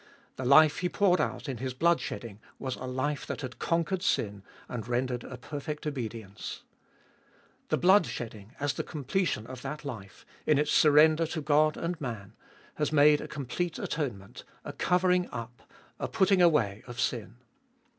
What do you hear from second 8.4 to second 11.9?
as the completion of that life, in its surrender to God